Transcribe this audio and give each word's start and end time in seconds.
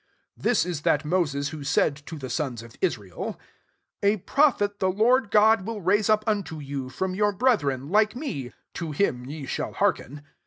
37" 0.37 0.41
This 0.49 0.65
is 0.65 0.81
that 0.81 1.05
Moses 1.05 1.49
who 1.49 1.63
said 1.63 1.95
to 2.07 2.17
the 2.17 2.31
sons 2.31 2.63
of 2.63 2.75
Israel,' 2.81 3.39
A 4.01 4.17
prophet 4.17 4.79
the 4.79 4.89
[Lord"] 4.89 5.29
God 5.29 5.63
will 5.63 5.79
raise 5.79 6.09
up 6.09 6.23
unto 6.25 6.59
you, 6.59 6.89
from 6.89 7.13
your 7.13 7.31
brethren, 7.31 7.91
li|te 7.91 8.17
me: 8.17 8.51
[to 8.73 8.93
him 8.93 9.27
ye 9.27 9.45
shall 9.45 9.73
hearken]." 9.73 10.23